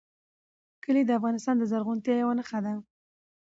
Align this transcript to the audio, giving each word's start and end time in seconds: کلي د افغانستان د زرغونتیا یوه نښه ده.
کلي 0.83 1.01
د 1.05 1.11
افغانستان 1.19 1.55
د 1.57 1.63
زرغونتیا 1.71 2.13
یوه 2.21 2.33
نښه 2.39 2.59
ده. 2.65 2.73